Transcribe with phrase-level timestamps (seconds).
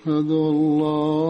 [0.00, 1.29] أشهد أن لا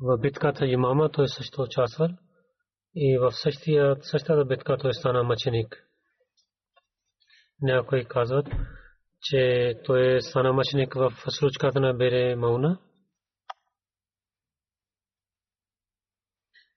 [0.00, 2.08] в битката Имама той също участвал.
[2.94, 3.32] И в
[4.02, 5.84] същата битка той стана мъченик.
[7.62, 8.46] Някои казват,
[9.22, 12.78] че той стана мъченик в случката на Бере Мауна.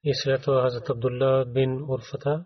[0.03, 2.45] И след това Хазрат Абдулла бин Урфата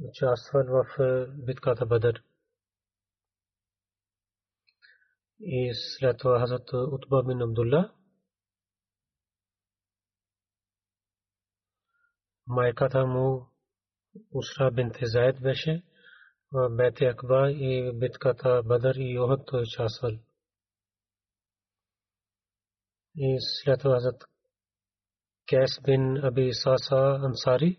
[0.00, 2.22] участвал в битката Бадър.
[5.40, 7.92] И след това Хазрат Утба бин Абдулла
[12.46, 13.46] майката му
[14.34, 15.82] Усра бин Заед беше
[16.52, 20.10] в Бет Акба и битката Бадър и Охот той участвал.
[23.16, 24.24] И след това Хазрат
[25.48, 27.78] Кес бин Аби Саса Ансари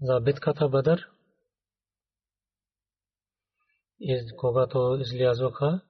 [0.00, 1.10] За битката Бадър
[4.00, 5.80] и когато излязоха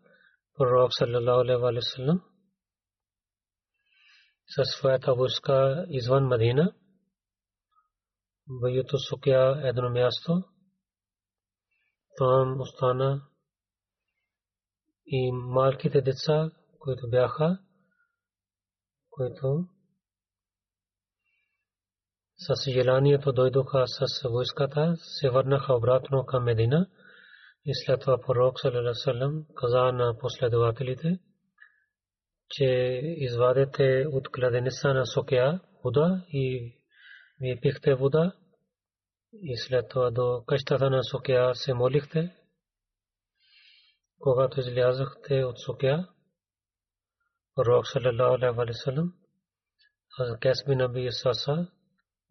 [0.54, 2.20] пророк саллалаху алейхи ва саллям
[4.54, 6.74] със своята войска извън Мадина
[8.62, 10.44] Вайото Сукя едно място
[12.16, 13.22] там остана
[15.06, 17.58] и малките деца, които бяха,
[19.10, 19.68] които
[22.37, 26.87] с желанието дойдоха с войската, се върнаха обратно към Медина
[27.65, 31.19] и след това пророк саллалаху каза на последователите,
[32.49, 32.65] че
[33.03, 36.75] извадете от кладенеца на Сокия вода и
[37.39, 38.31] вие пихте вода
[39.33, 42.35] и след това до къщата на Сокия се молихте.
[44.19, 46.07] Когато излязахте от Сокия,
[47.55, 49.13] пророк саллалаху алейхи ва саллям
[50.17, 51.67] Хазрат Кайс бин Аби Саса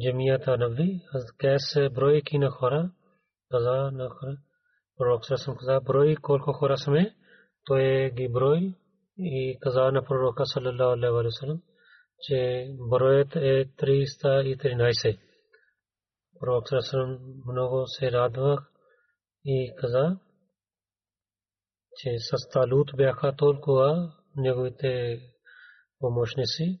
[0.00, 1.02] джамията Нави,
[1.38, 2.90] कैसे бройки на хора,
[3.50, 4.36] каза на хора,
[4.96, 7.16] пророк Сасам каза брой колко хора сме,
[7.64, 8.74] той ги брой
[9.18, 11.62] и каза на пророка саллалаху алейхи ва саллям,
[12.22, 15.18] че броят е 313.
[16.40, 18.72] Пророк Сасам много се радвах
[19.44, 20.18] и каза,
[21.96, 25.20] че с Талут бяха толкова неговите
[25.98, 26.80] помощници.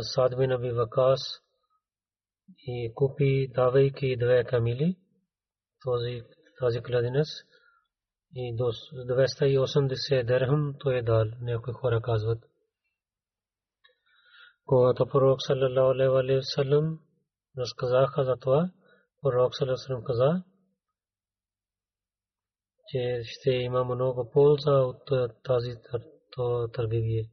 [0.00, 1.20] Сад бин Аби Вакас
[2.58, 4.96] и купи давайки две камили,
[5.84, 6.22] този,
[6.58, 7.28] тази кладенец
[8.34, 12.38] и 280 дърхам той е дал, някои хора казват.
[14.66, 17.00] Когато пророк саллалаху алейхи ва саллям
[17.58, 18.70] разказаха за това,
[19.22, 20.42] пророк саллалаху алейхи каза,
[22.88, 25.10] че ще има много полза от
[25.44, 25.76] тази
[26.72, 27.24] търговия.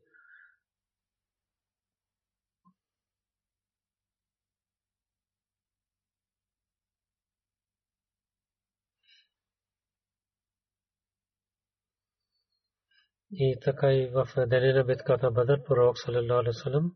[13.31, 16.95] И така и в деня на битката Бадър, пророк саллалаху алейхи вассалам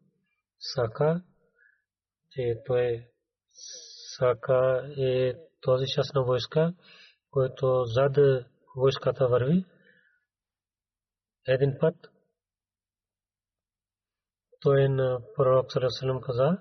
[0.60, 1.24] сака,
[2.32, 3.08] че той
[4.18, 6.74] сака е този част на войска,
[7.32, 8.18] който зад
[8.76, 9.66] войската върви.
[11.48, 11.96] Един път
[14.60, 16.58] той на пророк саллалаху алейхи вассалам каза,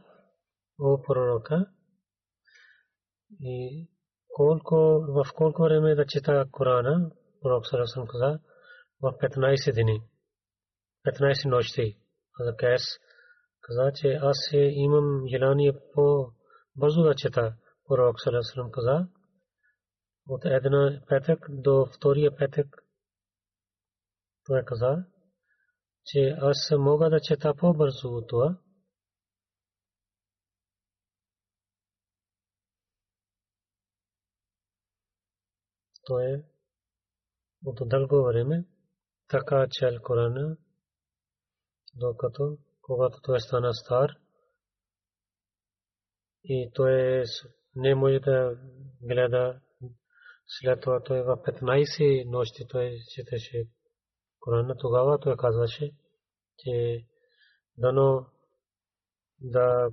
[0.78, 1.66] о пророка,
[3.40, 3.88] и
[4.28, 4.76] колко,
[5.08, 7.10] в колко време да чита Корана,
[7.42, 8.40] пророк саллалаху алейхи вассалам каза,
[9.01, 10.01] в 15 дни,
[11.05, 11.97] 15 нощи.
[12.57, 12.81] Кайс
[13.61, 16.31] каза, че аз имам желание по
[16.75, 17.55] бързо да чета.
[17.87, 19.07] Пророк Салесалам каза,
[20.27, 22.83] от една петък до втория петък
[24.45, 25.05] той каза,
[26.05, 28.57] че аз мога да чета по-бързо от това.
[36.03, 36.43] То е
[37.65, 38.65] от дълго време
[39.29, 40.57] така чел Корана,
[41.95, 44.09] докато когато той стана стар
[46.43, 47.23] и той
[47.75, 48.57] не може да
[49.01, 49.61] гледа
[50.47, 53.67] след това той в 15 нощи той четеше
[54.39, 55.91] Корана, тогава той казваше,
[56.57, 57.05] че
[57.77, 58.25] дано
[59.41, 59.89] да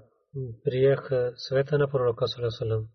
[0.64, 2.88] приех света на пророка Салесалам.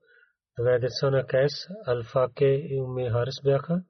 [0.60, 1.54] Две деца на Кайс,
[1.86, 3.84] Алфаке и Уми Харис бяха.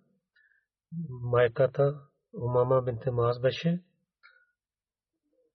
[1.09, 3.83] Майката Умама бинте Маз беше.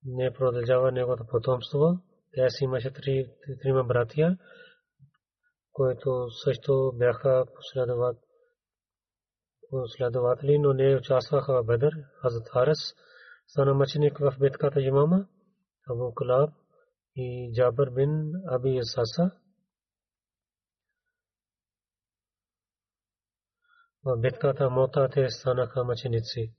[0.04, 1.99] Не продължава неговото потомство.
[2.35, 3.30] Тя си имаше три,
[3.62, 4.38] трима братия,
[5.73, 7.45] които също бяха
[9.71, 11.92] последователи, но не участваха в Бедър.
[12.23, 12.78] Хазрат Харес
[13.47, 15.28] стана мъченик в битката Имама,
[15.90, 16.50] Абу Кулаб
[17.14, 19.30] и Джабър бин Аби Исаса.
[24.04, 26.54] В битката Мота те станаха мъченици.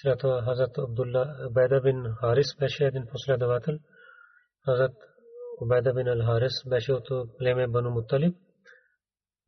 [0.00, 3.78] След това Хазрат Абдулла Убайда бин Харис беше един последовател.
[4.64, 4.96] Хазрат
[5.60, 8.36] Убайда бин Ал Харис беше от племе Бану Муталиб.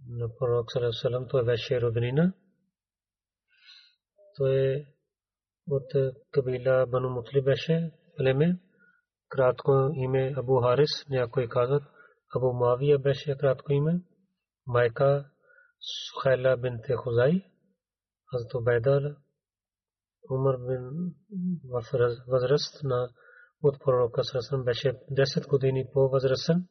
[0.09, 2.33] На пророк Салам той беше роднина.
[4.37, 4.87] Той е
[5.71, 8.59] от кабила Бану Муталиб беше племе.
[9.29, 11.83] Кратко име Абу Харис, някои казват.
[12.37, 14.01] Абу Мавия беше кратко име.
[14.67, 15.31] Майка
[15.81, 17.43] Сухайла бинте Хузай.
[18.31, 19.17] Хазрат Убайда
[20.31, 21.15] Умар бин
[21.65, 21.85] в
[22.29, 23.09] възраст на
[23.63, 26.69] от пророка Срасан беше 10 години по-възрастен.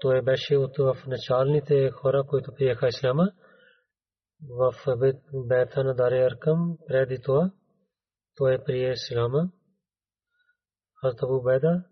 [0.00, 3.32] Той беше от в началните хора, които приеха исляма
[4.48, 4.74] в
[5.32, 6.78] бета на Даре Аркам.
[6.86, 7.50] Преди това
[8.36, 9.50] той прие исляма.
[11.00, 11.84] Хазрат Абу Байда,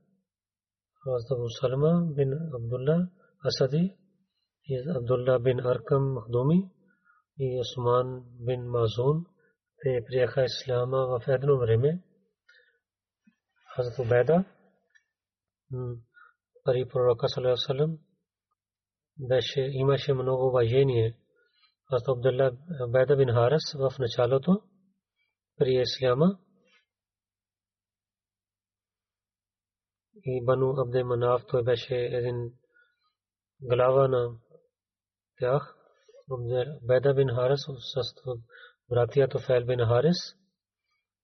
[1.03, 3.09] Хазрат Абу Салма бин Абдулла
[3.45, 3.97] Асади
[4.72, 6.58] یہ عبداللہ بن ارکم مخدومی
[7.38, 8.12] یہ عثمان
[8.46, 9.22] بن معذون
[9.82, 11.92] تھے پریخہ اسلامہ و فید العمرے میں
[13.70, 14.38] حضرت عبیدہ
[16.66, 17.96] قریب الرقہ صلی اللہ علیہ وسلم
[19.18, 21.10] بیش ایما شے منوغو با یہ نہیں ہے
[21.90, 22.50] حضرت عبداللہ
[22.84, 24.56] عبیدہ بن حارس وف نچالو تو
[25.60, 26.30] پری اسلامہ
[30.46, 32.42] بنو عبد مناف تو بیش ایدن
[33.62, 34.36] گلاوہ نام
[37.15, 38.15] бин Харис с
[38.88, 40.17] братия Туфел бин Харис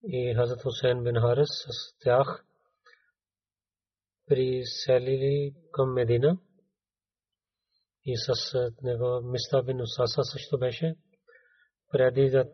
[0.04, 2.44] и Хазрат Хусейн бин Харис с тях
[4.26, 6.38] приселили към Медина
[8.04, 10.96] и с него Миста бин Усаса също беше.
[11.90, 12.44] Преди да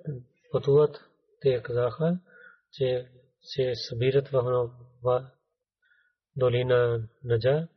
[0.52, 0.96] пътуват,
[1.40, 2.18] те казаха,
[2.72, 3.08] че
[3.42, 5.30] се събират в
[6.36, 7.68] долина Наджа,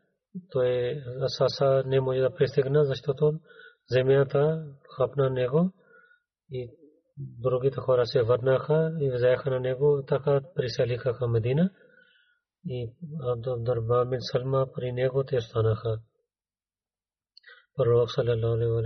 [0.50, 3.39] то е Асаса не може да пристигна, защото
[3.91, 4.65] земята
[4.98, 5.71] хапна него
[6.51, 6.71] и
[7.17, 11.69] другите хора се върнаха и взеха на него, така приселиха към Медина
[12.65, 16.00] и Абдурба бин Салма при него те останаха.
[17.75, 18.81] Пророк саллалаху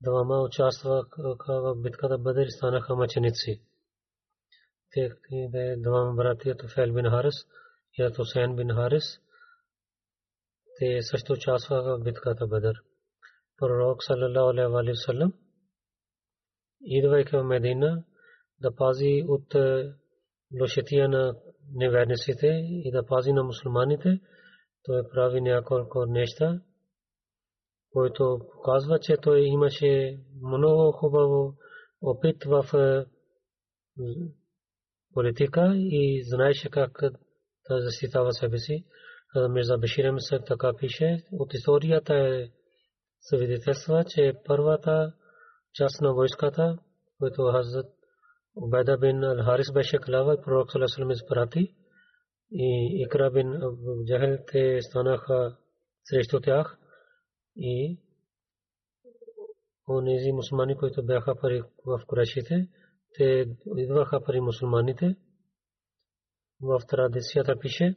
[0.00, 3.60] двама участваха в битката Бадр и станаха мъченици.
[4.90, 7.34] Техните двама братия Туфел бин Харис
[7.98, 9.20] и Хусейн бин Харис
[10.78, 12.74] те също участваха в битката Бадр.
[13.58, 15.32] Пророк саллалаху алейхи ва саллям
[16.84, 18.04] идвайки в Медина
[18.60, 19.54] да пази от
[20.60, 21.36] лошетия на
[21.74, 24.20] неверниците и да пази на мусулманите,
[24.82, 26.60] той прави няколко неща,
[27.93, 31.53] който показва, че той имаше много хубаво
[32.01, 32.65] опит в
[35.13, 36.99] политика и знаеше как
[37.69, 38.85] да защитава себе си.
[39.49, 41.23] Мирза Бешир Мисък така пише.
[41.31, 42.49] От историята е
[43.19, 45.13] свидетелства, че първата
[45.73, 46.77] част на войската,
[47.19, 47.85] който Хазрат
[48.55, 51.75] Убайда бин Ал-Харис беше клава, пророк Салесалам изпрати
[52.51, 53.61] и Икра бин
[54.05, 55.57] Джахел те станаха
[56.03, 56.78] срещу тях
[57.56, 57.98] и
[59.88, 62.68] онези мусулмани, които бяха пари в Курашите,
[63.14, 65.16] те идваха при мусулманите.
[66.60, 67.96] В традицията пише,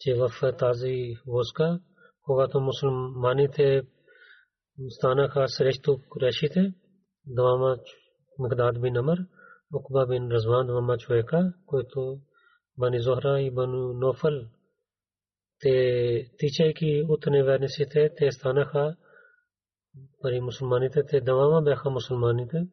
[0.00, 1.80] че в тази войска,
[2.22, 3.82] когато мусулманите
[4.88, 6.74] станаха срещу Курешите,
[7.26, 7.76] двама
[8.38, 9.18] Магдад бин Амр,
[9.74, 12.20] Укба бин Разван, двама човека, които
[12.78, 14.32] Бани Зохра и Бану Нофал,
[15.59, 18.95] Те тичайки от неверниците, те станаха
[20.21, 22.67] пари мусулманите, те двама бяха мусулманите.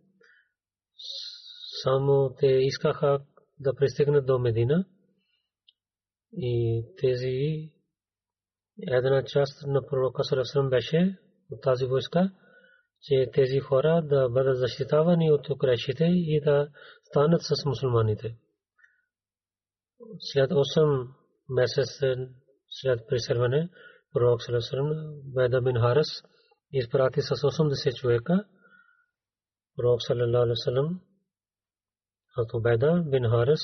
[1.82, 3.20] Само те искаха
[3.60, 4.84] да пристигнат до Медина
[6.32, 7.70] и тези
[8.80, 11.18] една част на пророка Сарасрам беше
[11.50, 12.30] от тази войска,
[13.02, 16.68] че тези хора да бъдат защитавани от украшите и да
[17.04, 18.36] станат с мусулманите.
[20.18, 21.08] След 8
[21.48, 22.16] месеца
[22.75, 23.69] след преселване,
[24.13, 24.89] пророк Сарасрам,
[25.23, 26.23] Беда бин Харас,
[26.71, 28.45] изпрати с 80 човека,
[29.77, 31.01] пророк саллалаху алейхи вассалам,
[32.37, 33.61] Атубайда бин Харас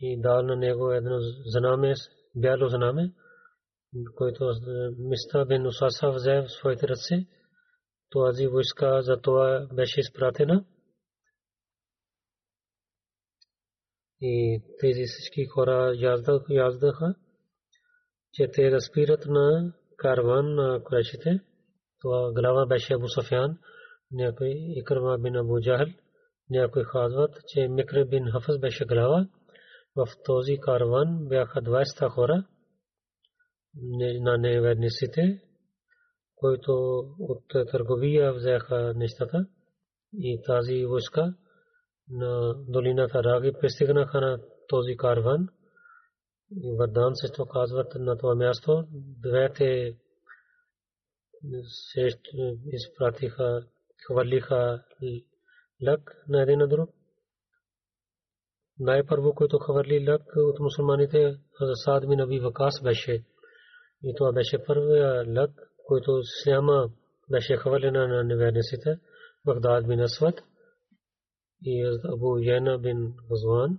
[0.00, 1.94] и дал на него едно знаме,
[2.34, 3.12] бяло знаме,
[4.16, 4.52] който
[4.98, 7.26] Миста бин Усаса взе в своите ръце.
[8.10, 10.64] Тази войска за това беше изпратена.
[14.21, 15.93] И тези всички хора
[16.49, 17.15] яздаха,
[18.33, 21.39] че те разпират на карван на Курайшите.
[22.01, 23.57] Това глава беше Абу Софян,
[24.11, 25.91] някой Икрма бин Абу Джахл,
[26.49, 29.27] някой казват, че Микр бин Хафаз беше глава.
[29.95, 32.45] В този карван бяха 20 хора
[34.21, 35.41] на неверниците,
[36.35, 36.71] които
[37.19, 39.47] от търговия взеха нещата
[40.13, 41.33] и тази войска
[42.10, 45.48] на долината Раги пристигнаха на този карван.
[46.56, 48.84] И Вардан също казват на това място,
[49.22, 49.96] двете
[51.64, 52.08] се
[52.66, 53.66] изпратиха,
[54.06, 54.84] хвърлиха
[55.86, 56.90] лък на един на друг.
[58.78, 61.38] Най-първо, който хвърли лък от мусулманите,
[61.84, 63.24] Саад бин Аби Вакас беше.
[64.04, 65.50] И това беше първия лък,
[65.86, 66.90] който сляма
[67.30, 68.98] беше хвърлена на неверниците,
[69.44, 70.08] Багдад бин
[71.62, 73.78] Асвад и Абу Яна бин Газван.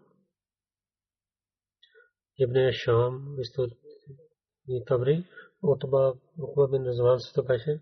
[2.38, 3.38] Ибн Шам,
[4.68, 5.26] и Табри,
[5.62, 7.80] Утба, Укба бин Газван също беше.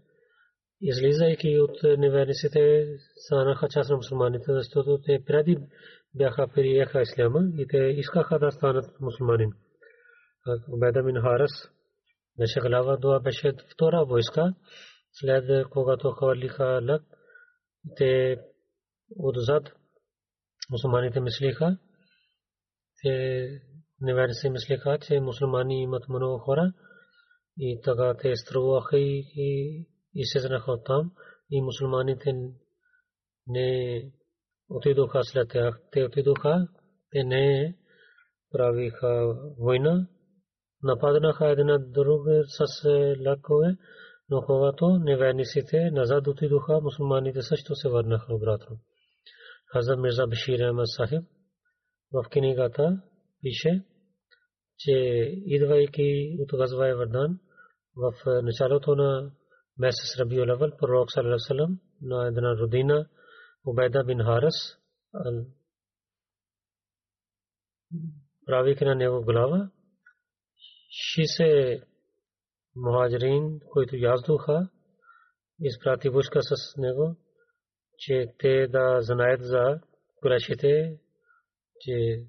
[0.81, 5.57] Излизайки от неверниците, станаха част на мусулманите, защото те преди
[6.15, 9.51] бяха приеха исляма и те искаха да станат мусулманин.
[10.69, 11.51] Убеда мин Харас
[12.37, 14.53] беше глава, това беше втора войска.
[15.13, 17.03] След когато хвърлиха лък,
[17.97, 18.37] те
[19.19, 19.73] отзад
[20.70, 21.78] мусулманите мислиха,
[23.02, 23.48] те
[24.00, 26.72] неверници мислиха, че мусулмани имат много хора
[27.58, 31.12] и така те струваха и изчезнаха оттам
[31.50, 32.32] и мусулманите
[33.46, 34.02] не
[34.68, 35.80] отидоха след тях.
[35.92, 36.68] Те отидоха,
[37.10, 37.76] те не
[38.50, 40.08] правиха война,
[40.82, 42.84] нападнаха една друга с
[43.26, 43.76] лакове,
[44.28, 48.76] но когато неверниците назад отидоха, мусулманите също се върнаха обратно.
[49.65, 51.23] Хаза Мирза Башир Ахмад Сахиб
[52.11, 53.01] в книгата
[53.41, 53.83] пише,
[54.77, 54.91] че
[55.45, 57.39] идвайки от Газва Вардан
[57.95, 59.31] в началото на
[59.77, 63.09] месец Раби Лавал, пророк Салалалам на една родина
[63.65, 64.77] Убайда бин Харас,
[68.45, 69.69] правейки на него глава,
[71.17, 71.83] 60
[72.75, 74.69] мухаджирин, които яздуха,
[75.59, 77.15] изпрати войска с него,
[77.98, 79.80] че те да знаят за
[80.20, 80.98] Курашите,
[81.80, 82.22] че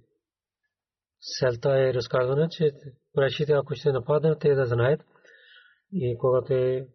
[1.21, 2.71] селта е разказана, че
[3.13, 5.01] Курашите, ако ще нападнат, те да знаят.
[5.91, 6.87] И когато е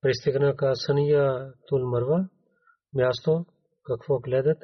[0.00, 2.28] пристигна към Сания Тул Марва,
[2.94, 3.46] място,
[3.84, 4.58] какво гледат,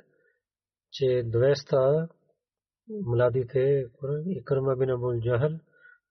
[0.92, 2.09] че 200
[2.90, 3.85] младите
[4.27, 5.59] Икрама бин Абул Джахал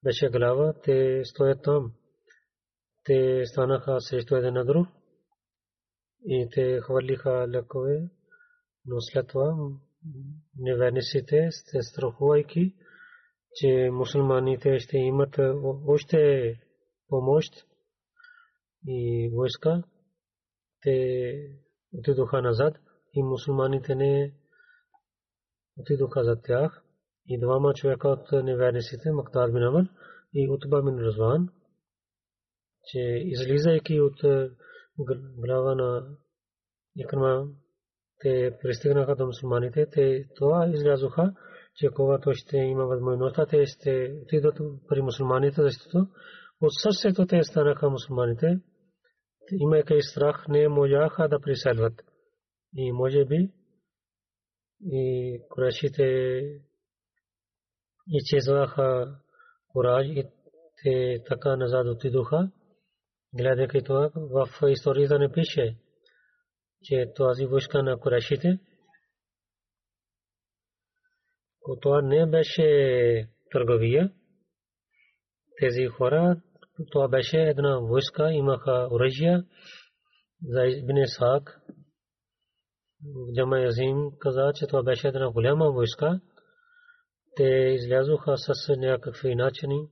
[0.04, 1.94] беше глава, те стоят там.
[3.04, 4.88] Те станаха срещу един друг
[6.26, 8.10] и те хвърлиха лекове,
[8.86, 9.70] но след това
[10.58, 12.76] неверниците, се страхувайки,
[13.56, 15.40] че мусулманите ще имат
[15.88, 16.54] още
[17.10, 17.54] помощ
[18.88, 19.84] и войска,
[20.82, 21.36] те
[21.94, 22.78] отидоха назад
[23.14, 24.34] и мусулманите не
[25.78, 26.84] отидоха за тях.
[27.28, 29.90] И двама човека от неверниците, Мактар бин
[30.34, 31.50] и Утба бин Разван,
[32.84, 34.24] че излизайки от
[35.38, 36.18] глава на
[36.96, 37.48] Икрама,
[38.20, 41.34] те пристигнаха до мусулманите, те това излязоха,
[41.76, 46.08] че когато ще има възможността, те ще отидат при мусулманите, защото
[46.62, 48.60] от сърцето те станаха мусулманите,
[49.52, 51.94] имайки страх, не можаха да преселват.
[52.76, 53.52] И може би
[54.86, 56.04] и курашите
[58.08, 59.16] изчезваха
[59.68, 60.24] кураж и
[60.84, 62.52] те така назад отидоха.
[63.34, 65.78] Гледайки това, в историята не пише,
[66.84, 68.60] че тази войска на курашите,
[71.82, 74.12] това не беше търговия.
[75.60, 76.42] Тези хора,
[76.92, 79.44] това беше една войска, имаха оръжия
[80.44, 81.62] за Ибн Саак,
[83.36, 86.20] Джама Язим каза, че това беше една голяма войска.
[87.36, 89.88] Те излязоха с някакви начини,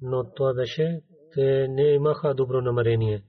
[0.00, 1.00] но това беше,
[1.34, 3.24] те не имаха добро намерение.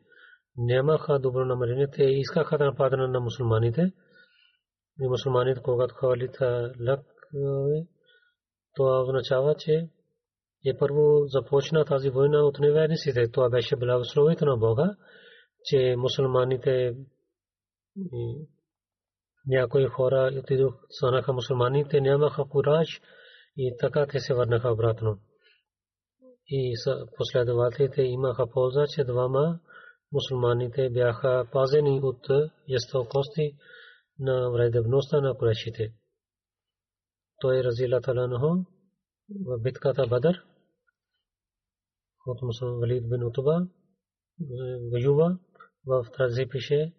[0.58, 3.92] Нямаха добро намерение, те искаха да нападнат на мусулманите.
[5.02, 7.00] И мусулманите, когато хвалиха лък,
[8.76, 9.90] това означава, че
[10.66, 13.32] е първо започна тази война от неверниците.
[13.32, 14.96] Това беше благословието на Бога,
[15.66, 16.96] че мусулманите
[19.48, 23.02] някои хора отидох, станаха мусулмани, те нямаха кураж
[23.58, 25.18] и така те се върнаха обратно.
[26.48, 26.76] И
[27.18, 29.60] последователите имаха полза, че двама
[30.12, 32.28] мусулманите бяха пазени от
[32.68, 33.56] ястокости
[34.20, 35.94] на вредебността на курешите.
[37.40, 38.66] Той разила таланахо
[39.46, 40.44] в битката Бадър
[42.26, 43.68] от мусулман Валид бин Утуба
[44.92, 45.40] воюва
[45.86, 46.94] в тази пише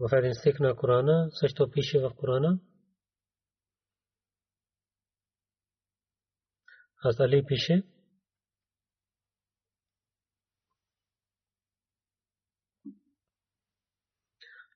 [0.00, 2.60] в един стих на Корана, също пише в Корана.
[7.04, 7.82] Аз Али пише,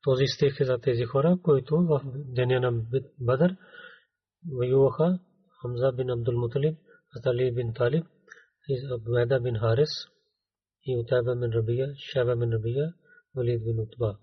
[0.04, 2.84] този стих е за тези хора, които в деня на
[3.20, 3.56] Бадър
[4.52, 5.20] воюваха
[5.62, 6.78] Хамза бин Абдул Муталиб,
[7.26, 8.06] Али бин Талиб,
[8.92, 9.90] Абдуайда бин Харис
[10.86, 12.94] и Утайба бин Рабия, Шаба бин Рабия,
[13.36, 14.18] Валид бин Утба.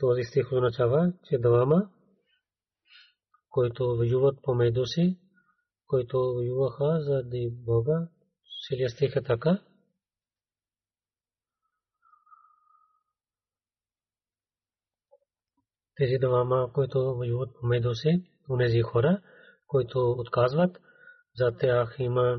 [0.00, 1.90] този стих означава, че двама,
[3.50, 5.18] които воюват помежду си,
[5.86, 8.08] които воюваха заради Бога,
[8.68, 9.62] целият стих е така.
[15.97, 19.21] Тези двама, които воюват помежду си, унези хора,
[19.67, 20.79] които отказват,
[21.35, 22.37] за тях има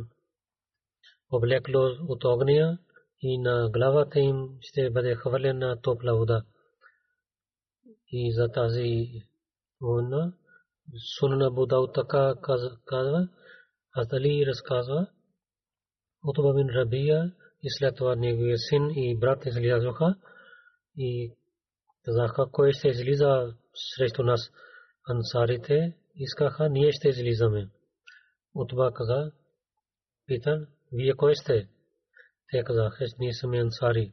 [1.33, 2.79] облекло от огня
[3.21, 6.43] и на главата им ще бъде хвърлена топла вода
[8.13, 9.09] и за тази
[9.81, 10.33] война.
[11.19, 12.35] Сунна Будау така
[12.87, 13.29] казва,
[13.93, 15.07] аз дали разказва,
[16.25, 20.17] Утба Рабия и след това неговия син и брат излязоха
[20.97, 21.33] и
[22.07, 23.55] казаха, кой ще излиза
[23.97, 24.41] срещу нас.
[25.11, 27.69] Ансарите искаха, ние ще излизаме.
[28.55, 29.33] Утба каза,
[30.27, 31.69] питан, вие кой сте?
[32.51, 34.13] Те казаха, ние сме ансари.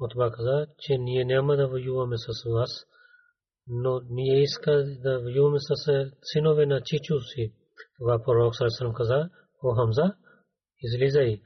[0.00, 2.86] Утба каза, че ние няма да воюваме с вас
[3.66, 7.52] но ние иска да воюваме с синове на чичо си.
[7.98, 9.30] Това пророк Сарасалам каза,
[9.62, 10.14] о Хамза,
[10.82, 11.42] излизай,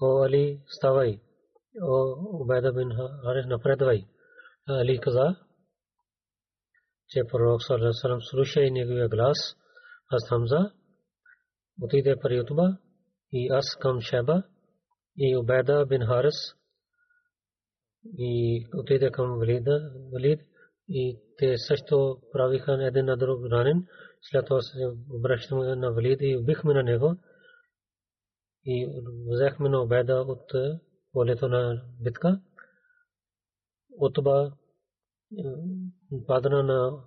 [0.00, 1.20] о Али, ставай,
[1.82, 2.90] о Убайда бин
[3.24, 4.04] Харис, напредвай.
[4.68, 5.36] Али каза,
[7.08, 9.38] че пророк Салам слуша и неговия глас.
[10.10, 10.72] Аз Хамза
[11.82, 12.78] отиде при Ютуба
[13.32, 14.42] и аз към Шеба
[15.16, 16.34] и Убеда бин Харис
[18.18, 20.40] и отиде към Валида, Валид
[20.88, 23.86] и те също правиха един на друг ранен.
[24.20, 24.78] След това се
[25.10, 27.16] обръщаме на Валид и убихме на него
[28.64, 30.52] и взехме на Убеда от
[31.12, 32.40] полето на битка.
[33.98, 34.52] Отба
[36.26, 37.04] падна на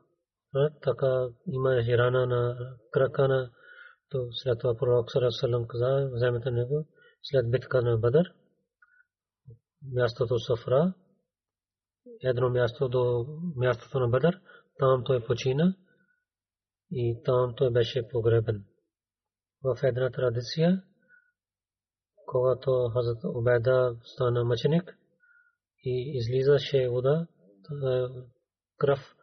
[0.82, 3.52] така има рана на крака на
[4.10, 6.86] то след това пророк Салам каза, вземете него
[7.24, 8.34] след битка на Бадър,
[9.94, 10.94] мястото Сафра,
[12.22, 14.42] едно място до мястото на Бадър,
[14.80, 15.76] там той почина
[16.92, 18.66] и там той беше погребен.
[19.64, 20.84] В една традиция,
[22.26, 24.98] когато Хазрат Убеда стана мъченик
[25.85, 27.27] и излизаше вода,
[28.79, 29.15] кръв,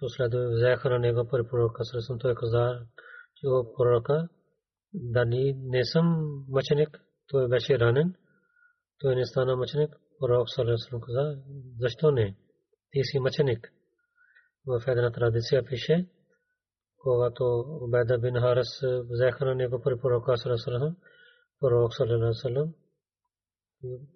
[0.00, 2.18] последва взеха на него при пророка Сърсън.
[2.18, 2.80] Той каза,
[3.36, 4.28] че о пророка,
[4.94, 6.04] да ни не съм
[6.48, 8.14] мъченик, той беше ранен,
[8.98, 9.96] той не стана мъченик.
[10.20, 11.38] Пророк Сърсън каза,
[11.78, 12.36] защо не?
[12.90, 13.72] Ти си мъченик.
[14.66, 16.06] В една традиция пише,
[16.96, 17.44] когато
[17.80, 20.96] Убайда бин Харас взеха на него при пророка Сърсън,
[21.60, 22.74] пророк Сърсън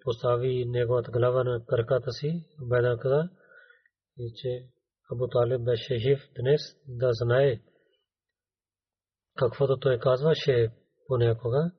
[0.04, 3.28] постави неговата глава на краката си, Убайда каза,
[4.36, 4.68] че
[5.12, 7.60] Абу Талиб беше жив днес да знае
[9.38, 10.72] каквото той казваше
[11.06, 11.72] понякога.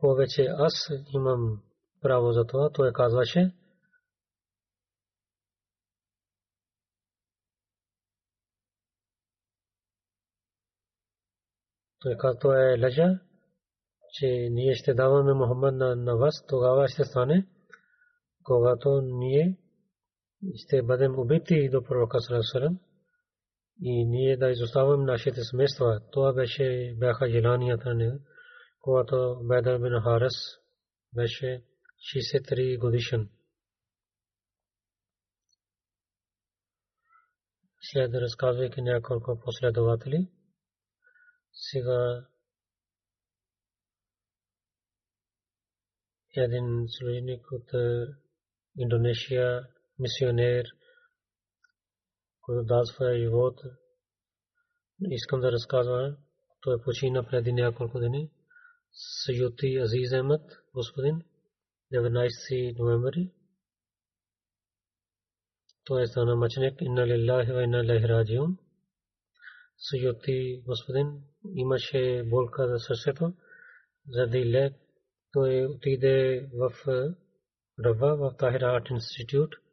[0.00, 1.62] Повече аз имам
[2.00, 3.54] право за това, той казваше.
[12.00, 13.20] Той казва, той е лъжа,
[14.18, 17.46] че ние ще даваме Мухаммад на, на вас, тогава ще стане,
[18.42, 19.56] когато ние
[20.54, 22.80] ще бъдем убити до пророка Салам
[23.82, 26.00] и ние да изоставим нашите семейства.
[26.12, 28.12] Това беше, бяха желанията ни,
[28.80, 30.34] когато Бедър бин Харес
[31.14, 31.64] беше
[32.14, 33.28] 63 годишен.
[37.80, 40.28] След разказвайки няколко последователи,
[41.52, 42.26] сега
[46.35, 47.69] един служеник от
[48.77, 49.67] Индонезия
[49.99, 50.65] мисионер,
[52.41, 53.61] който дал своя живот.
[55.01, 56.17] Искам да разказвам,
[56.61, 58.31] той почина преди няколко дни.
[59.25, 60.41] Съюти Азиз Ахмед,
[60.73, 61.21] господин,
[61.93, 63.31] 19 ноември.
[65.85, 68.57] Той е стана мъченик, инна лиллахи ва инна илайхи раджиун.
[69.77, 71.21] Съюти господин
[71.55, 73.33] имаше болка за сърцето,
[74.07, 74.73] заради лек
[75.31, 76.71] той отиде в
[77.85, 79.63] Рава, в Тахира Арт Институт –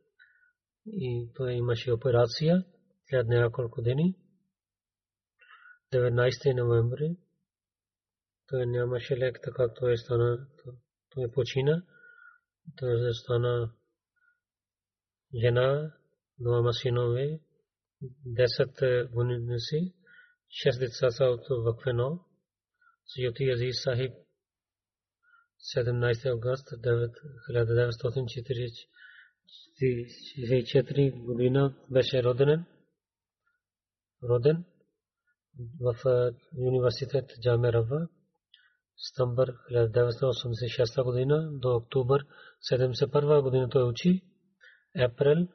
[0.86, 2.64] и той имаше операция
[3.08, 4.16] след няколко дни.
[5.94, 7.16] 19 ноември
[8.46, 10.46] той нямаше лек, така той стана,
[11.10, 11.82] той почина.
[12.76, 13.72] Той стана
[15.40, 15.94] жена,
[16.38, 17.40] двама синове,
[18.26, 19.94] 10 години си,
[20.66, 22.24] 6 деца са от Вакфено.
[23.06, 24.12] Сюти Азиз Сахиб
[25.59, 26.67] 17 август
[27.49, 28.87] 1940
[29.81, 32.65] 64 година беше роден,
[34.23, 34.65] роден
[35.79, 35.95] в
[36.57, 38.07] университет Джаме Рава,
[38.97, 41.49] Стамбър 1986 година.
[41.51, 42.25] До октомвр
[42.71, 44.21] 71 година той учи,
[44.99, 45.47] април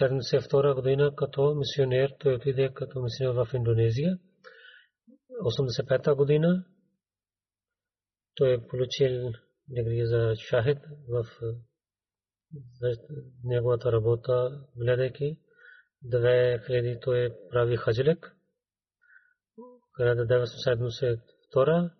[0.00, 4.18] 72 година като мисионер той отиде като мисионер в Индонезия,
[5.44, 6.64] 85 година
[8.40, 9.32] той получил
[9.68, 11.26] дегри за шахид в
[13.44, 15.38] неговата работа, гледайки,
[16.02, 18.36] две хиляди той прави хаджлек.
[20.00, 21.90] 1972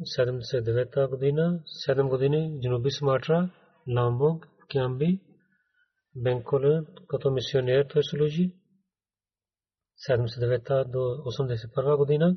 [0.00, 3.50] 79 година, 7 години, Джануби Суматра,
[3.96, 5.20] Ламбонг, Кямби,
[6.16, 8.52] Бенколе, като мисионер той служи.
[10.08, 12.36] 79 до 81 година,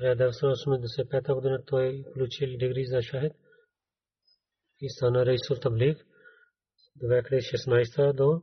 [0.00, 3.32] 1985 година той получил дигри за шахид
[4.80, 6.06] и стана рейсур таблиг
[7.02, 8.42] 2016 до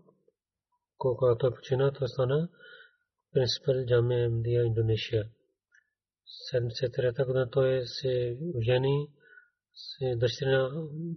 [0.98, 2.50] когато той почина, той стана
[3.34, 5.30] принципал Джамия Амдия, Индонезия.
[6.54, 9.10] 73-та година той се жени
[9.74, 10.70] с дъщеря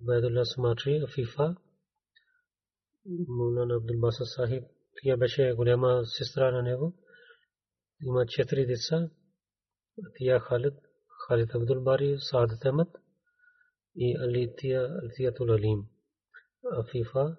[0.02, 1.56] Байдулла Сматри, Афифа,
[3.28, 4.64] Мулана Абдул Баса Сахиб.
[5.02, 6.94] Тя беше голяма сестра на него.
[8.02, 9.10] Има четири деца.
[10.16, 10.74] Тия Халид,
[11.26, 12.88] Халид Абдул Бари, Саадат Ахмад
[13.96, 15.88] и Алития, Алитиятул Алим.
[16.72, 17.36] Афифа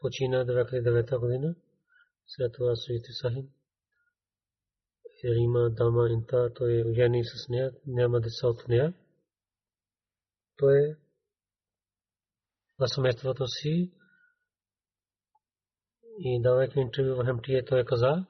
[0.00, 1.54] почина 2009 година.
[2.26, 3.50] След това Суити Сахиб.
[5.24, 8.94] Рима Дама Инта, той е жени с нея, няма деца от нея.
[10.56, 10.96] Той
[12.78, 13.92] на семейството си
[16.18, 18.26] и давайки интервю в МТА, той каза,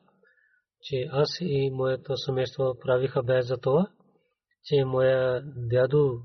[0.82, 3.88] че аз и моето семейство правиха без за това,
[4.64, 6.22] че моя дядо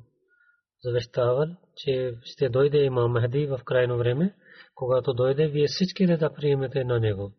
[0.85, 4.35] завещавал, че ще дойде имам Махди в крайно време,
[4.75, 7.33] когато дойде, вие всички да приемете на него.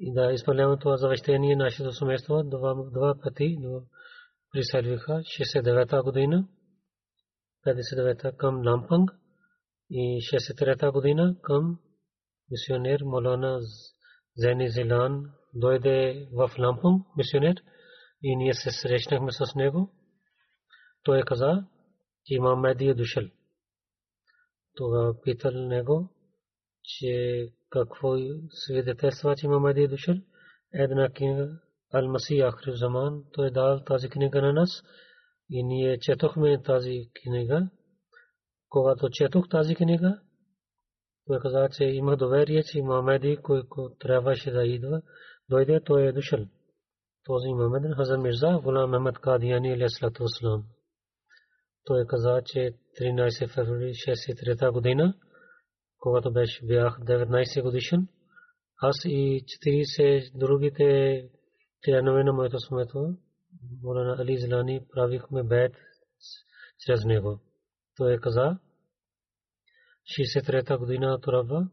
[0.00, 3.82] И да изпълняваме това завещание нашето семейство два, два пъти но
[4.52, 6.48] приселвиха 69-та година,
[7.66, 9.10] 59-та към Лампанг
[9.90, 11.78] и 63-та година към
[12.50, 13.60] мисионер Молана
[14.36, 15.24] Зени Зилан
[15.55, 17.55] дойде в Лампанг мисионер
[18.23, 19.91] и ние се срещнахме с него.
[21.03, 21.65] Той каза,
[22.25, 23.23] че имам Меди е дошъл.
[24.75, 26.09] Тогава питал него,
[26.83, 28.15] че какво
[28.49, 30.15] свидетелства, че Мухаммад е дошъл.
[30.73, 31.59] Една книга
[31.93, 34.83] Ал-Масих Ахри Заман, той е дал тази книга на нас
[35.49, 37.69] и ние четохме тази книга.
[38.69, 40.19] Когато четох тази книга,
[41.27, 45.01] той каза, че има доверие, че Мухаммад, който трябваше да идва,
[45.49, 46.45] дойде, той е дошъл.
[47.23, 50.63] Този Мухаммад Хазар Мирза, Гулам Мехмед Кадияни, алейхиссалату вассалам.
[51.85, 55.13] Той каза, че 13 февруари 63 година
[56.01, 58.07] когато беше бях 19 годишен.
[58.77, 61.29] Аз и 40 другите
[61.83, 62.99] членове на моето семейство,
[63.83, 65.73] Молана Али Зелани, правихме бед
[66.79, 67.39] чрез него.
[67.97, 68.59] Той каза,
[70.19, 71.67] 63-та година Турава,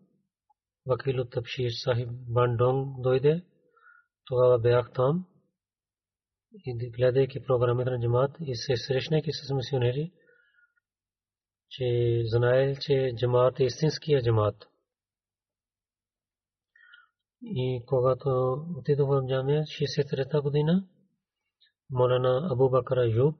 [0.86, 3.44] вакил от Табшир Сахиб Бандонг дойде,
[4.25, 5.25] тогава бях там
[6.65, 10.11] и гледайки програмите на джамат и се срещнайки с мисионери,
[11.69, 14.67] че знае, че джамат е истинския джамат.
[17.41, 20.87] И когато отидох в джамия 63-та година,
[21.89, 23.35] Молана Абу Бакар Аюб,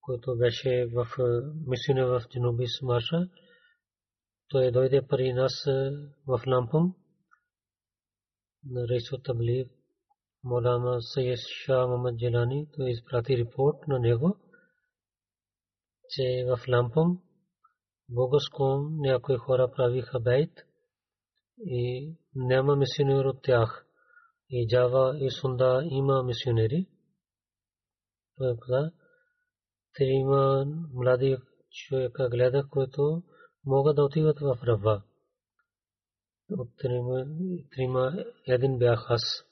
[0.00, 1.06] който беше в
[1.66, 3.28] мисионер в Джануби Смаша,
[4.48, 5.64] той дойде при нас
[6.26, 6.94] в Лампум
[8.64, 9.68] на Рейсо Таблив,
[10.44, 14.36] Молана Сайед Шah Мамад Джелани, той изпрати репорт на него,
[16.08, 17.22] че в Лампум
[18.08, 20.52] Богоском някои хора правиха бейт
[21.58, 23.86] и няма мисионер от тях.
[24.50, 26.86] И Джава и Сунда има мисионери.
[28.36, 28.92] Той каза,
[30.92, 31.36] млади
[31.70, 33.22] човека гледах, които
[33.64, 35.02] могат да отиват в Рава.
[37.70, 39.51] Трима един бях аз.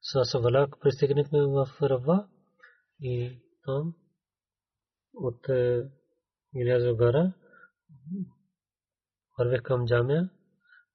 [0.00, 2.28] с влак пристигнахме в Рава
[3.00, 3.94] и там
[5.14, 5.48] от
[6.54, 7.32] Илязо гара
[9.38, 10.30] вървех към джамия.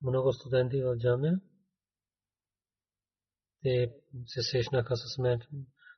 [0.02, 1.42] Много студенти в джамия.
[3.62, 3.94] Те
[4.26, 5.42] се срещнаха с мен.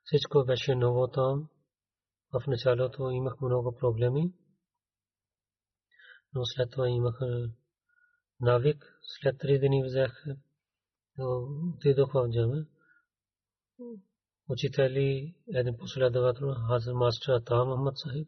[0.04, 1.48] Всичко беше ново там.
[2.32, 4.32] В началото имах много проблеми.
[6.34, 7.20] Но след това имах
[8.40, 8.98] навик.
[9.02, 10.24] След три дни взех
[11.18, 12.66] отидох в джамия.
[14.49, 18.27] Учители, един последовател, Хазар Мастер Ата Махмад Сахиб,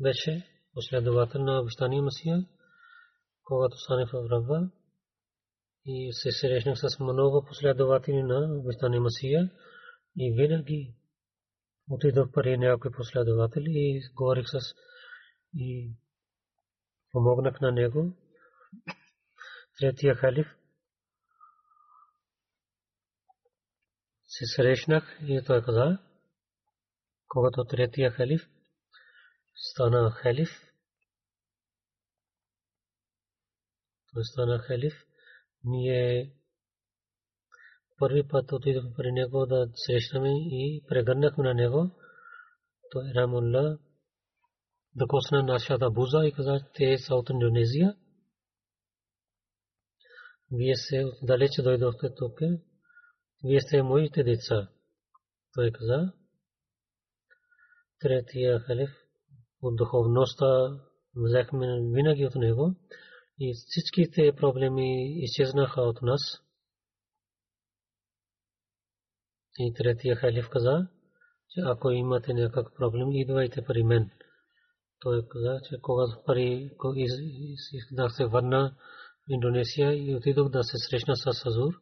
[0.00, 2.46] беше последовател на обещания Масия
[3.46, 4.70] когато стане в Рава
[5.84, 9.50] и се срещнах с много последователи на обещания Масия
[10.16, 10.94] и винаги
[11.90, 14.74] отидох при някои последователи и говорих с
[15.54, 15.92] и
[17.12, 18.12] помогнах на него.
[19.78, 20.46] Третия халиф
[24.31, 25.97] се срещнах и той каза,
[27.27, 28.41] когато третия халиф
[29.55, 30.49] стана халиф,
[34.13, 34.93] той стана халиф,
[35.63, 36.33] ние
[37.97, 41.91] първи път отидох при него да срещнаме и прегърнахме на него.
[42.91, 43.77] Той Рамулла
[44.95, 47.95] докосна нашата буза и каза, те са от Индонезия.
[50.51, 52.39] Вие се далече дойдохте тук.
[53.43, 54.69] Вие сте моите деца.
[55.53, 56.13] Той каза,
[57.99, 58.89] третия халиф
[59.61, 60.79] от духовността
[61.15, 62.75] взехме винаги от него
[63.39, 66.21] и всичките проблеми изчезнаха от нас.
[69.57, 70.87] И третия халиф каза,
[71.49, 74.11] че ако имате някакъв проблем, идвайте при мен.
[74.99, 76.71] Той каза, че когато пари
[77.91, 78.75] да се върна
[79.27, 81.81] в Индонезия и отидох да се срещна с Азур,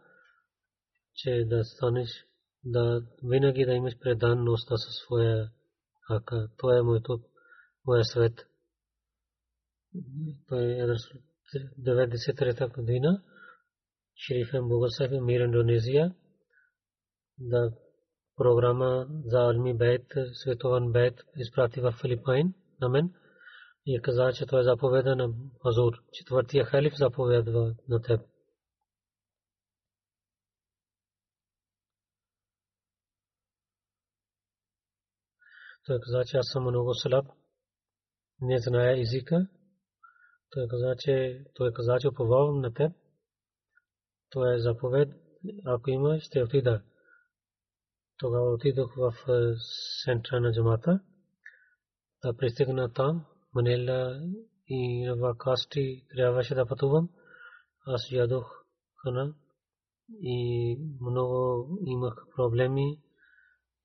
[1.15, 2.09] че да станеш,
[2.63, 5.51] да винаги да имаш преданността със своя
[6.09, 6.49] ака.
[6.57, 7.19] Това е моето,
[7.85, 8.33] моя свет.
[10.47, 10.87] Той е
[11.79, 13.23] 93-та година.
[14.15, 16.15] Шериф е Бугасев, Мир Индонезия.
[17.39, 17.71] Да
[18.37, 23.13] програма за Алми Бейт, Светован Бейт изпрати в Филипайн на мен
[23.85, 25.33] и каза, че това е заповеда на
[25.65, 25.93] Азур.
[26.13, 28.21] Четвъртия халиф заповядва на теб.
[35.91, 37.25] Той каза, че аз съм много слаб.
[38.41, 39.47] Не зная езика.
[40.49, 42.91] Той каза, че той каза, че уповавам на теб.
[44.29, 45.09] Това е заповед.
[45.65, 46.81] Ако има, ще отида.
[48.17, 49.13] Тогава отидох в
[50.05, 50.99] центъра на джамата.
[52.23, 53.25] Да пристигна там.
[53.53, 54.21] Манела
[54.67, 57.09] и Вакасти трябваше да пътувам.
[57.87, 58.65] Аз ядох
[59.03, 59.33] хана
[60.19, 62.99] и много имах проблеми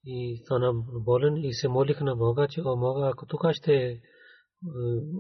[0.07, 0.73] и стана
[1.05, 4.01] болен и се молих на Бога, че о Бога, ако тук ще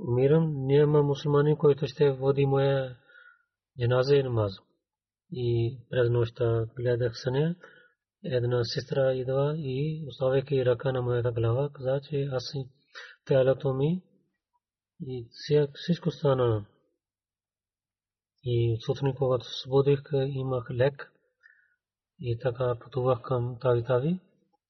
[0.08, 2.96] умирам, няма мусулмани, който ще води моя
[3.80, 4.52] джаназа и намаз.
[5.32, 7.56] И през нощта гледах съня,
[8.24, 12.52] една сестра идва и оставяйки ръка на моята глава, каза, че аз
[13.24, 14.02] тялото ми
[15.00, 15.28] и
[15.74, 16.66] всичко стана.
[18.44, 21.12] И сутрин, когато събудих, имах лек
[22.20, 24.20] и така пътувах към Тави Тави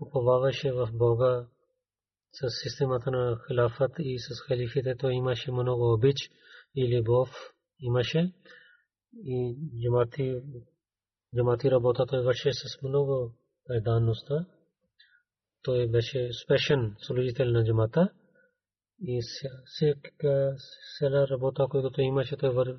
[0.00, 1.46] уповаваше в Бога
[2.32, 6.30] с системата на халафът и с халифите, то имаше много обич
[6.74, 7.28] и любов
[7.80, 8.32] имаше.
[9.24, 10.42] И джамати,
[11.36, 13.34] джамати работа той върши с много
[13.66, 14.46] преданността.
[15.62, 18.12] Той беше успешен служител на джамата.
[19.00, 19.20] И
[19.64, 20.56] всяка
[20.98, 22.76] села работа, която той имаше, той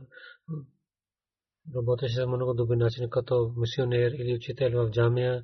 [1.75, 5.43] работеше много добър начин, като мисионер или учител в джамия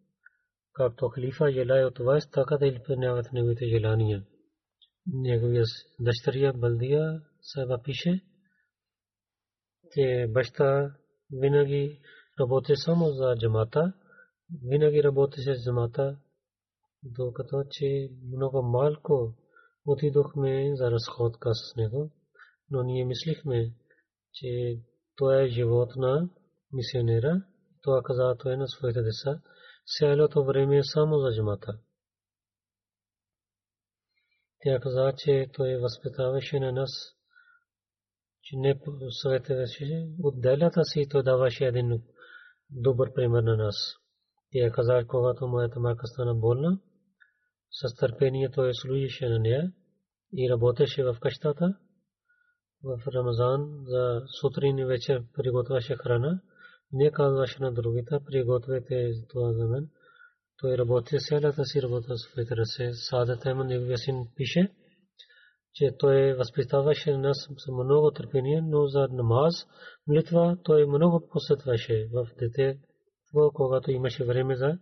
[0.72, 4.24] както халифа желая от вас, така да изпълняват неговите желания.
[5.06, 5.64] Неговия
[6.00, 8.20] дъщеря Балдия Саба пише,
[9.92, 10.94] че баща
[11.32, 12.00] винаги
[12.40, 13.92] работи само за джамата,
[14.62, 16.16] винаги работеше за джамата
[17.02, 19.34] докато че много малко
[19.86, 22.10] отидохме за разходка с него,
[22.70, 23.72] но ние мислихме,
[24.32, 24.80] че
[25.16, 26.28] това е живот на
[26.72, 27.42] мисионера,
[27.82, 29.40] това каза той на своите деца,
[29.99, 31.77] цялото време е само за джамата.
[34.63, 36.91] Тя каза, че той възпитаваше на нас,
[38.41, 38.79] че не
[39.09, 42.03] съветваше от делята си, той даваше един
[42.69, 43.75] добър пример на нас.
[44.51, 46.79] Тя каза, когато моята майка стана болна,
[47.71, 49.73] с търпение той служише на нея
[50.33, 51.77] и работеше в къщата.
[52.83, 56.41] В Рамазан за сутрин и вечер приготвяше храна.
[56.93, 59.89] Не казваше на другите, пригответе това за мен.
[60.57, 62.93] Той работи цялата си работа с своите ръце.
[62.93, 64.69] Садът Еман неговия син пише,
[65.73, 69.67] че той възпитаваше нас с много търпение, но за намаз,
[70.07, 72.79] молитва той много посетваше в дете,
[73.53, 74.77] когато имаше време за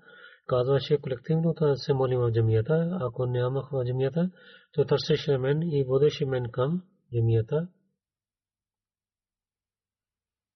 [0.48, 2.98] казваше колективно да се молим в джамията.
[3.02, 4.30] Ако нямах в джамията,
[4.74, 6.82] той търсеше мен и водеше мен към
[7.14, 7.68] джамията.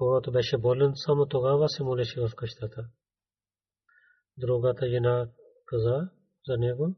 [0.00, 2.88] когато беше болен, само тогава се молеше в къщата.
[4.36, 5.30] Другата жена
[5.66, 6.10] каза
[6.46, 6.96] за него,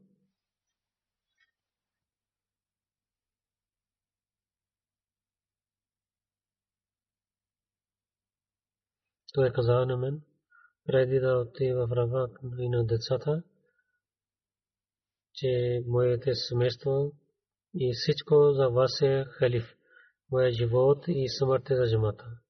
[9.33, 10.21] той каза на мен,
[10.85, 12.27] преди да отива в ръка
[12.59, 13.43] и на децата,
[15.33, 17.11] че моите семейство
[17.73, 19.75] и всичко за вас е халиф,
[20.31, 22.42] моя живот и смърт е за джамата.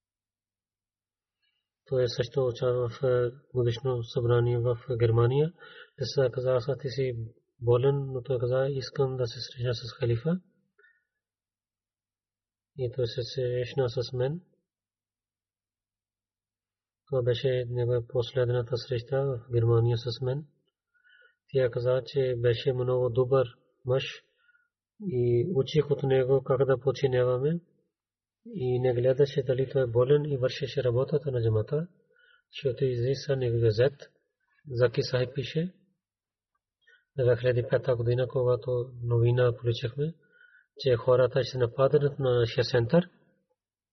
[1.94, 5.54] Той също участва в е, годишно събрание в Германия.
[6.00, 7.16] Деца каза, аз ти си
[7.62, 10.39] болен, но той каза, искам да се срещна с халифа.
[12.78, 14.41] И той се срещна с мен.
[17.08, 20.46] Това беше негова последната среща в Германия с мен.
[21.48, 23.48] Тя каза, че беше много добър
[23.86, 24.24] мъж
[25.02, 27.60] и учих от него как да починяваме
[28.46, 31.88] и не гледаше дали той е болен и вършеше работата на джамата,
[32.52, 33.94] защото изриса неговия зет.
[34.68, 35.74] Заки Сахиб пише,
[37.20, 40.14] 2005 година, когато новина получихме,
[40.80, 43.10] че хората ще нападнат на нашия център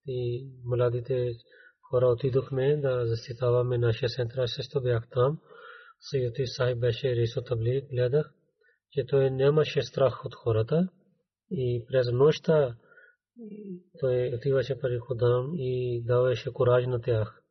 [0.06, 1.32] и младите
[1.90, 4.46] хора отидохме да защитаваме нашия център.
[4.46, 5.38] Също бях там.
[6.00, 7.90] Съюти Сахиб беше Рисо Таблик.
[7.90, 8.32] Гледах,
[8.92, 10.88] че той нямаше страх от хората
[11.50, 12.76] и през нощта
[14.00, 17.42] той отиваше при Худам и даваше кораж на тях.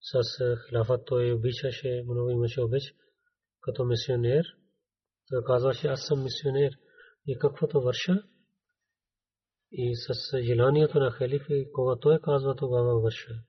[0.00, 0.22] С
[0.68, 2.82] хилафът той обичаше, много имаше обич,
[3.60, 4.44] като мисионер.
[5.28, 6.72] Той казваше, аз съм мисионер
[7.26, 8.22] и каквото върша,
[9.72, 13.42] и с желанието на халифа и когато той казва, тогава върша.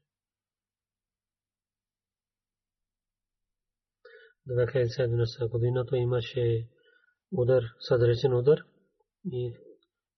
[4.48, 6.68] 2017 година той имаше
[7.32, 8.66] удар, съдречен удар
[9.26, 9.54] и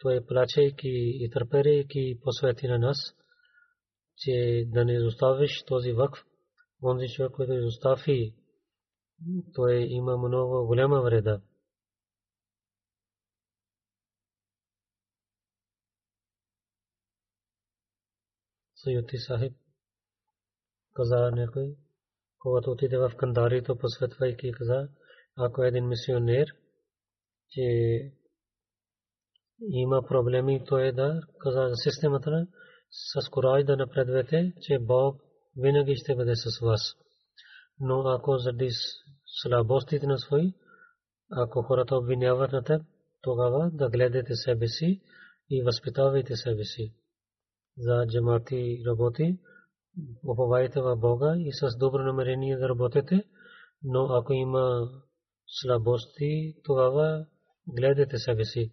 [0.00, 0.88] той плачейки
[1.20, 3.16] и търперейки посвети на нас,
[4.16, 6.18] че да не изоставиш този вакф,
[6.82, 8.34] онзи човек, който изостави,
[9.54, 11.40] той има много голяма вреда.
[18.74, 19.56] Сайоти Сахиб
[20.94, 21.76] каза някой,
[22.38, 24.88] когато отиде в Кандари, то посветвайки каза,
[25.36, 26.46] ако един мисионер
[27.50, 28.12] че
[29.68, 32.46] има проблеми, то е да каза за системата
[32.90, 35.20] с кораж да напредвете, че Бог
[35.56, 36.80] винаги ще бъде с вас.
[37.80, 38.68] Но ако заради
[39.26, 40.54] слабостите на свои,
[41.30, 42.82] ако хората обвиняват на теб,
[43.22, 45.00] тогава да гледате себе си
[45.50, 46.94] и възпитавайте себе си.
[47.78, 49.38] За джамати работи,
[50.24, 53.24] уповайте в Бога и с добро намерение да работите,
[53.82, 54.90] но ако има
[55.46, 57.26] слабости, тогава
[57.68, 58.72] гледайте себе си.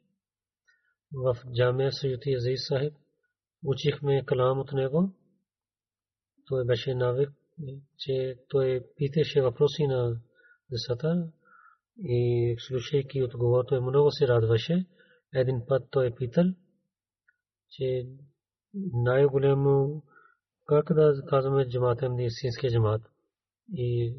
[1.13, 2.93] в джамия Саюти Азиз Сахиб
[3.65, 5.13] учихме калам от него.
[6.47, 7.29] Той беше навик,
[7.97, 10.19] че той питаше въпроси на
[10.71, 11.27] децата
[11.97, 14.85] и слушайки отговор, той много се радваше.
[15.33, 16.45] Един път той питал,
[17.69, 18.07] че
[18.93, 20.03] най-голямо,
[20.65, 23.01] как да казваме джаматем на истинския джамат.
[23.73, 24.15] И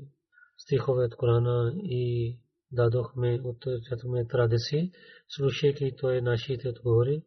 [0.59, 2.36] стихове от Корана и
[2.72, 4.90] дадохме от четваме традиции,
[5.28, 7.22] слушайки той нашите отговори,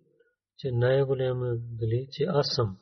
[0.58, 2.78] че най-голямо дали, че аз съм.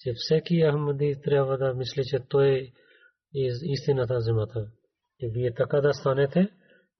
[0.00, 2.48] Че всеки Ахмади трябва да мисли, че той
[3.36, 4.70] е истината земята.
[5.20, 6.48] И вие така да станете,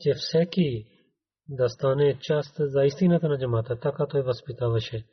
[0.01, 0.87] че всеки
[1.49, 5.05] да стане част за истината на джамата, така той възпитаваше.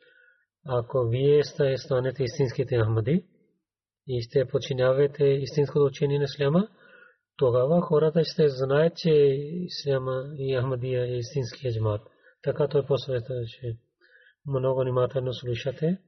[0.66, 1.42] Ако вие
[1.76, 3.24] станете истинските Ахмади
[4.06, 6.68] и сте починявате истинското учение на Исляма,
[7.36, 12.02] тогава хората ще знаят, че Исляма и Ахмадия е истинския джамат.
[12.42, 13.78] Така той посветваше.
[14.46, 15.98] Много внимателно слушате.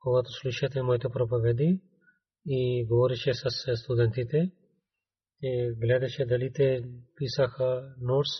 [0.00, 1.80] Когато слушате моите проповеди
[2.46, 4.50] и говореше с студентите,
[5.76, 6.84] гледаше дали те
[7.16, 8.30] писаха нотс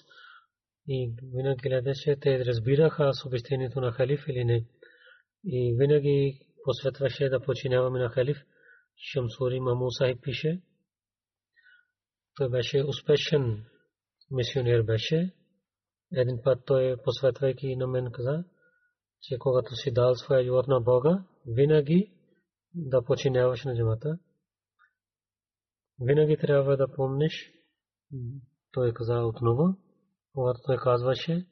[0.88, 4.66] и винаги гледаше, те разбираха съобщението на халиф или не.
[5.44, 8.36] И винаги посветваше да починяваме на халиф.
[9.12, 10.60] Шамсури Маму Сахиб пише.
[12.38, 13.64] Той беше успешен
[14.30, 15.34] мисионер беше.
[16.12, 18.44] Един път той посветвайки на мен каза,
[19.22, 22.12] че когато си дал своя живот на Бога, винаги
[22.74, 24.18] да починяваш на джамата.
[26.00, 27.52] Винаги трябва да помниш,
[28.72, 29.76] той каза отново,
[30.34, 31.46] когато той казваше,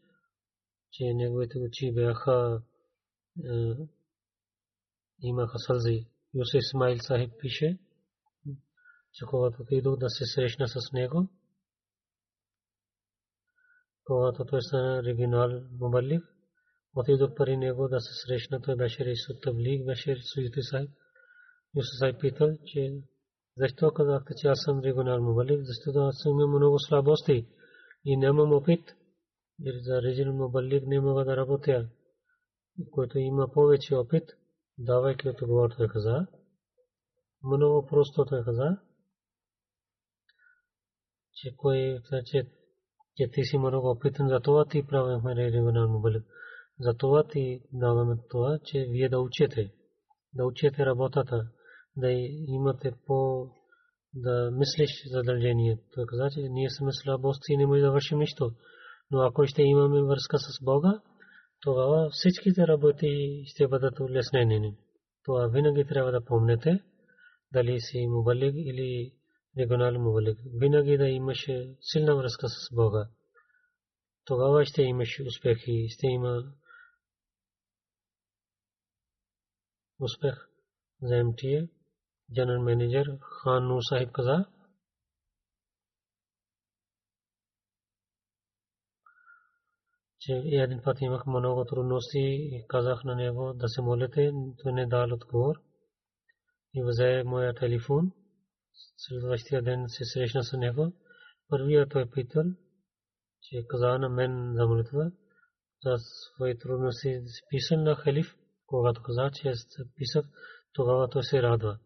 [0.92, 2.62] че неговите очи бяха
[5.22, 6.06] имаха сълзи.
[6.34, 7.78] Юсеф Исмаил Сахиб пише,
[9.16, 11.28] че когато отидох да се срещна с него,
[14.04, 16.22] когато той стана регионал мубалик,
[16.96, 20.90] отидох пари него да се срещна, той беше рейс от Таблик, беше Сахиб.
[21.76, 23.02] Юсеф Сахиб питал, че
[23.56, 27.46] защо казахте, че аз съм регионал мубалик, защото аз имам много слабости
[28.04, 28.94] и нямам опит.
[29.84, 31.88] За регионал мубалик не мога да работя.
[32.90, 34.24] Който има повече опит,
[34.78, 36.26] давайки отговор, той каза.
[37.42, 38.78] Много просто той каза,
[41.36, 42.46] че кой, че,
[43.16, 46.24] че ти си много опитен, за това ти правим регионал мубалик.
[46.80, 49.72] За това ти даваме това, че вие да учите,
[50.34, 51.48] да учите работата
[51.96, 52.10] да
[52.48, 53.48] имате по
[54.14, 55.78] да мислиш задължение.
[55.94, 58.50] Той каза, че ние сме слабости и не може да вършим нищо.
[59.10, 61.00] Но ако ще имаме връзка с Бога,
[61.60, 64.76] тогава всичките работи ще бъдат улеснени.
[65.24, 66.80] Това винаги трябва да помнете,
[67.52, 69.12] дали си мубалик или
[69.57, 70.39] регионален мубалик.
[70.45, 71.47] Винаги да имаш
[71.81, 73.09] силна връзка с Бога.
[74.25, 76.53] Тогава ще имаш успехи, ще има
[79.99, 80.47] успех
[81.01, 81.67] за МТА
[82.31, 83.05] general manager
[83.43, 84.45] Khan Noor Sahib каза,
[90.19, 94.31] че един път имах много трудности и казах на него да се молите,
[94.63, 95.55] той не дал отговор
[96.73, 98.11] и взе моя телефон.
[98.96, 100.92] Следващия ден се срещна с него.
[101.48, 102.44] Първия той питал,
[103.42, 105.12] че каза на мен за молитва,
[105.84, 107.20] за свои трудности
[107.50, 109.52] писал на халиф, когато каза, че
[109.96, 110.26] писах,
[110.72, 111.78] тогава той се радва.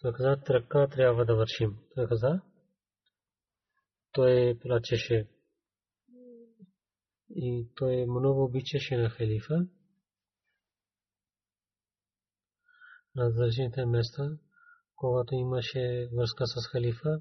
[0.00, 1.78] Той каза, тръка трябва да вършим.
[1.94, 2.40] Той каза,
[4.12, 5.28] той плачеше.
[7.30, 9.66] И той много обичаше на халифа.
[13.14, 14.38] На различните места,
[14.96, 17.20] когато имаше връзка с халифа,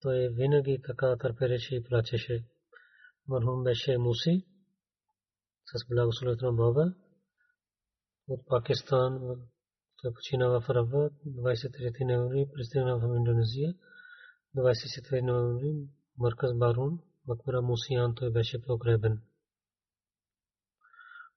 [0.00, 2.44] той винаги така търпеше и плачеше.
[3.28, 4.46] Мархум беше муси
[5.66, 6.94] с благословението на Бога.
[8.28, 9.20] От Пакистан
[10.02, 13.74] той почина в Рава 23 ноември, пристигна в Индонезия
[14.56, 15.88] 27 ноември,
[16.18, 19.22] Марказ Барун, Макбара Мусиян той беше погребен.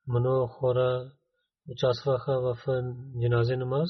[0.07, 1.11] Много хора
[1.69, 2.57] участваха в
[3.19, 3.89] джиназе намаз.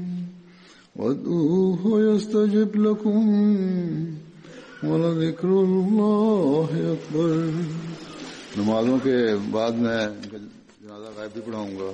[1.01, 3.29] وادعوه يستجب لكم
[4.83, 7.31] ولذكر الله أكبر.
[8.57, 9.15] نمازوں کے
[9.51, 10.07] بعد میں
[10.81, 11.91] جنازہ غائب بھی پڑھاؤں گا.